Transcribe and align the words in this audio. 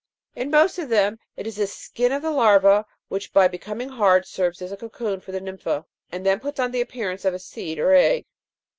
In 0.35 0.49
most 0.49 0.79
of 0.79 0.89
them 0.89 1.19
it 1.37 1.45
is 1.45 1.57
the 1.57 1.67
skin 1.67 2.11
of 2.11 2.23
the 2.23 2.31
larva, 2.31 2.87
which, 3.07 3.31
by 3.31 3.47
becoming 3.47 3.89
hard, 3.89 4.25
serves 4.25 4.59
as 4.59 4.71
a 4.71 4.75
cocoon 4.77 5.19
for 5.21 5.31
the 5.31 5.39
nympha, 5.39 5.85
and 6.11 6.25
then 6.25 6.39
puts 6.39 6.59
on 6.59 6.71
the 6.71 6.81
appearance 6.81 7.23
of 7.23 7.35
a 7.35 7.39
seed 7.39 7.77
or 7.77 7.93
egg. 7.93 8.25